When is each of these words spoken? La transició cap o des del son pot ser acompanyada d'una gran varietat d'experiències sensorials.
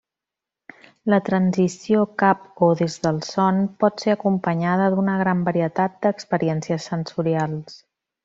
La 1.13 1.17
transició 1.27 2.05
cap 2.21 2.63
o 2.67 2.69
des 2.79 2.95
del 3.03 3.19
son 3.27 3.61
pot 3.83 4.03
ser 4.05 4.15
acompanyada 4.15 4.89
d'una 4.95 5.19
gran 5.23 5.45
varietat 5.51 6.01
d'experiències 6.07 6.89
sensorials. 6.95 7.77